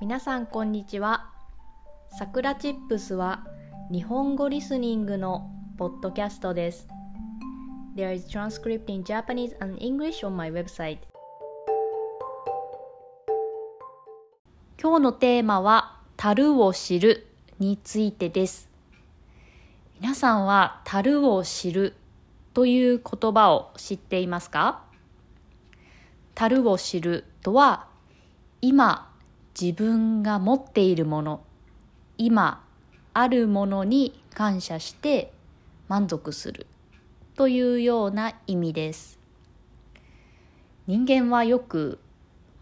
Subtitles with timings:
[0.00, 1.28] 皆さんこんにちは。
[2.16, 3.44] さくらチップスは
[3.90, 6.86] 日本語リスニングのポッドキャストです。
[7.96, 10.98] There is transcript in Japanese and English on my website.
[14.80, 17.26] 今日のテーマは樽を知る
[17.58, 18.70] についてです。
[20.00, 21.96] 皆さんは樽を知る
[22.54, 24.84] という言葉を知っていますか？
[26.36, 27.88] 樽を知るとは
[28.62, 29.07] 今
[29.60, 31.40] 自分が持っているもの
[32.16, 32.64] 今
[33.12, 35.32] あるものに感謝して
[35.88, 36.66] 満足する
[37.34, 39.18] というような意味です。
[40.86, 41.98] 人間はよく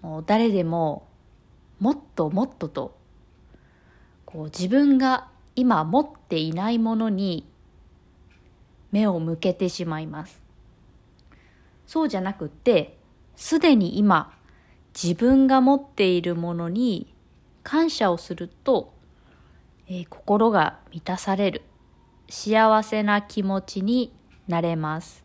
[0.00, 1.06] もう誰でも
[1.80, 2.96] もっともっとと
[4.24, 7.46] こう自分が今持っていないものに
[8.90, 10.40] 目を向けてしまいます。
[11.86, 12.98] そうじゃなくって
[13.36, 14.35] すでに今
[15.00, 17.12] 自分が持っているものに
[17.62, 18.94] 感謝をすると、
[19.88, 21.62] えー、心が満たされる。
[22.28, 24.12] 幸せな気持ちに
[24.48, 25.22] なれます。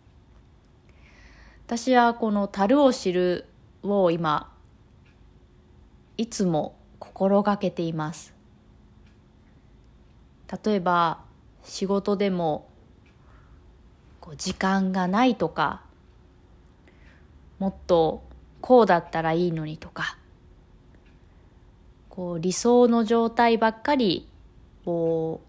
[1.65, 3.47] 私はこの「樽を知る」
[3.81, 4.51] を今
[6.17, 8.33] いつも心がけています。
[10.65, 11.23] 例えば
[11.63, 12.67] 仕事でも
[14.19, 15.81] こう時間がないとか
[17.57, 18.21] もっと
[18.61, 20.17] こうだったらいいのにとか。
[22.11, 24.27] こう理想の状態ばっかり
[24.85, 25.39] を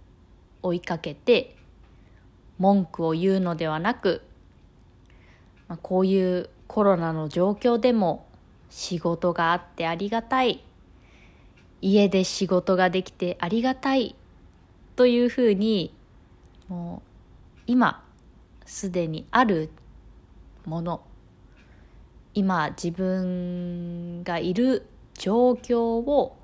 [0.62, 1.56] 追いかけて
[2.58, 4.22] 文句を言うのではなく、
[5.66, 8.28] まあ、こういうコロナの状況でも
[8.70, 10.64] 仕事があってありがたい。
[11.80, 14.14] 家で仕事ができてありがたい。
[14.94, 15.92] というふうに
[16.68, 18.04] もう今
[18.64, 19.70] すでにある
[20.64, 21.02] もの。
[22.34, 26.36] 今自分がいる状況を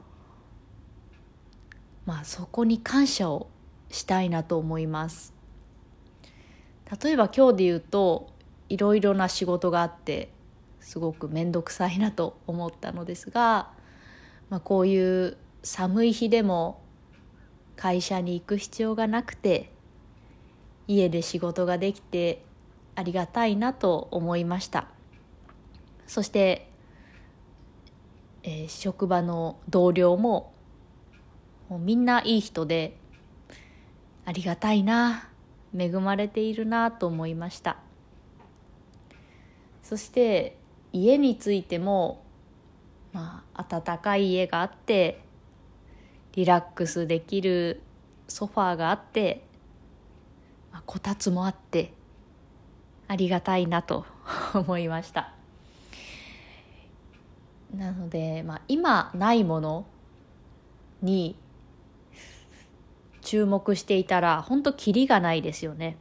[2.05, 3.49] まあそこに感謝を
[3.91, 5.35] したいなと思います。
[7.03, 8.31] 例えば今日で言うと
[8.69, 10.31] いろいろな仕事があって
[10.81, 13.71] すごく面倒くさいなと思ったのですが、
[14.49, 16.81] まあ、こういう寒い日でも
[17.77, 19.71] 会社に行く必要がなくて
[20.87, 22.43] 家で仕事ができて
[22.95, 24.89] ありがたいなと思いました。
[26.09, 26.71] そして、
[28.43, 30.55] えー、職場の同僚も
[31.69, 32.97] もうみんないい人で
[34.25, 35.29] ありがたいな
[35.77, 37.77] 恵まれているなと思いました。
[39.83, 40.57] そして
[40.93, 42.25] 家についても、
[43.13, 45.23] まあ、暖かい家があって
[46.33, 47.83] リラックスできる
[48.29, 49.45] ソファーがあって、
[50.73, 51.93] まあ、こたつもあって
[53.09, 54.07] ありがたいなと
[54.55, 55.38] 思いました。
[57.79, 59.87] なので、まあ、今ないもの
[61.01, 61.37] に
[63.23, 65.97] 注目していたら本当キリがないですよね。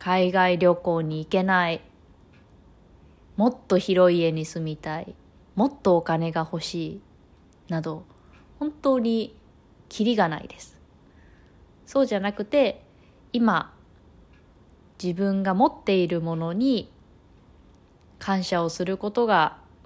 [0.00, 1.82] 海外旅行に行けない。
[3.36, 5.14] もっと広い家に住みたい。
[5.54, 7.00] もっとお金が欲しい。
[7.68, 8.04] など
[8.58, 9.36] 本当に
[9.88, 10.76] キリがないです。
[11.86, 12.82] そうじゃなくて
[13.32, 13.72] 今
[15.00, 16.90] 自分が持っているものに
[18.18, 19.67] 感謝をすることが